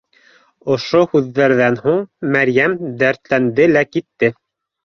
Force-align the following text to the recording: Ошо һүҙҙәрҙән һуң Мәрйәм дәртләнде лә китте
Ошо 0.75 1.01
һүҙҙәрҙән 1.11 1.77
һуң 1.83 2.01
Мәрйәм 2.39 2.75
дәртләнде 3.03 3.71
лә 3.77 3.85
китте 3.97 4.33